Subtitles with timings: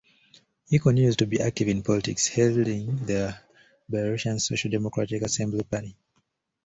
[0.67, 3.37] He continues to be active in politics, heading the
[3.87, 5.95] Belarusian Social Democratic Assembly party.